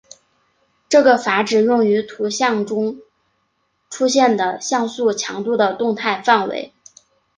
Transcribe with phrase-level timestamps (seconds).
[0.89, 3.01] 这个阈值用于图像中
[3.87, 6.73] 出现的像素强度的动态范围。